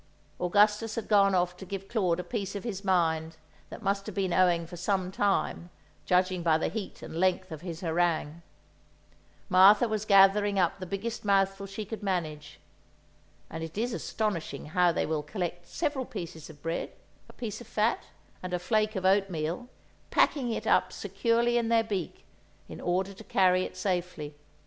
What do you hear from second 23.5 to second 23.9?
it